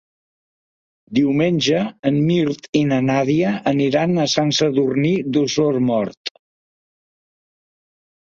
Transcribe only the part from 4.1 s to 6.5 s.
a Sant Sadurní d'Osormort.